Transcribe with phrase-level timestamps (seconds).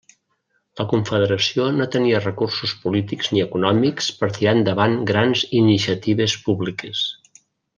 [0.79, 7.07] La Confederació no tenia recursos polítics ni econòmics per tirar endavant grans iniciatives públiques.